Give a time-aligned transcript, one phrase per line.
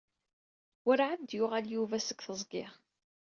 [0.85, 2.65] Werɛad d-yuɣal Yuba seg teẓgi.